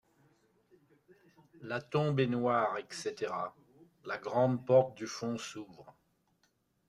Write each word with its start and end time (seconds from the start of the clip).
La 1.61 1.79
tombe 1.79 2.19
est 2.21 2.25
noire, 2.25 2.79
etc. 2.79 3.31
La 4.03 4.17
grande 4.17 4.65
porte 4.65 4.97
du 4.97 5.05
fond 5.05 5.37
s’ouvre. 5.37 5.95